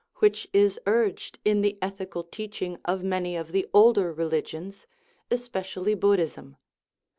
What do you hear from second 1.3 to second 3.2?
in the ethical teaching of